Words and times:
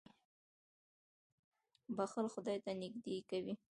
•بښل 1.95 2.27
خدای 2.33 2.57
ته 2.65 2.71
نېږدې 2.81 3.17
کوي. 3.29 3.53